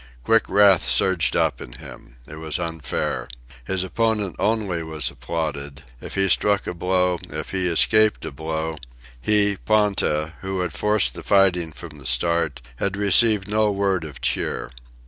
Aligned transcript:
Quick 0.23 0.49
wrath 0.49 0.81
surged 0.81 1.35
up 1.35 1.61
in 1.61 1.73
him. 1.73 2.17
It 2.27 2.37
was 2.37 2.57
unfair. 2.57 3.27
His 3.65 3.83
opponent 3.83 4.35
only 4.39 4.81
was 4.81 5.11
applauded 5.11 5.83
if 6.01 6.15
he 6.15 6.27
struck 6.27 6.65
a 6.65 6.73
blow, 6.73 7.19
if 7.29 7.51
he 7.51 7.67
escaped 7.67 8.25
a 8.25 8.31
blow; 8.31 8.79
he, 9.21 9.57
Ponta, 9.63 10.33
who 10.41 10.61
had 10.61 10.73
forced 10.73 11.13
the 11.13 11.21
fighting 11.21 11.71
from 11.71 11.99
the 11.99 12.07
start, 12.07 12.63
had 12.77 12.97
received 12.97 13.47
no 13.47 13.71
word 13.71 14.03
of 14.03 14.21
cheer. 14.21 14.71